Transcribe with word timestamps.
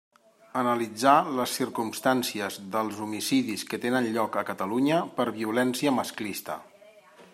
Analitzar 0.59 1.13
les 1.39 1.51
circumstàncies 1.59 2.57
dels 2.77 3.01
homicidis 3.07 3.67
que 3.75 3.81
tenen 3.85 4.09
lloc 4.17 4.39
a 4.41 4.45
Catalunya 4.49 4.99
per 5.21 5.29
violència 5.37 5.95
masclista. 5.99 6.59